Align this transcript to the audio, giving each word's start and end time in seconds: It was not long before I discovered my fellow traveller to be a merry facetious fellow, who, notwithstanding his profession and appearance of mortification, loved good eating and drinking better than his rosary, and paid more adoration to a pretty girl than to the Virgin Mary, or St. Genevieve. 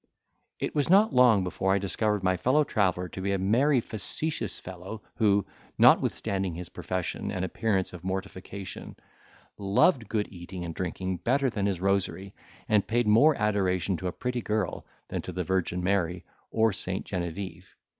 It 0.59 0.73
was 0.73 0.89
not 0.89 1.13
long 1.13 1.43
before 1.43 1.71
I 1.75 1.77
discovered 1.77 2.23
my 2.23 2.35
fellow 2.35 2.63
traveller 2.63 3.07
to 3.09 3.21
be 3.21 3.33
a 3.33 3.37
merry 3.37 3.79
facetious 3.81 4.59
fellow, 4.59 5.03
who, 5.17 5.45
notwithstanding 5.77 6.55
his 6.55 6.69
profession 6.69 7.29
and 7.31 7.45
appearance 7.45 7.93
of 7.93 8.03
mortification, 8.03 8.95
loved 9.59 10.09
good 10.09 10.27
eating 10.33 10.65
and 10.65 10.73
drinking 10.73 11.17
better 11.17 11.51
than 11.51 11.67
his 11.67 11.79
rosary, 11.79 12.33
and 12.67 12.87
paid 12.87 13.05
more 13.05 13.35
adoration 13.39 13.95
to 13.97 14.07
a 14.07 14.11
pretty 14.11 14.41
girl 14.41 14.87
than 15.09 15.21
to 15.21 15.31
the 15.31 15.43
Virgin 15.43 15.83
Mary, 15.83 16.25
or 16.49 16.73
St. 16.73 17.05
Genevieve. 17.05 17.75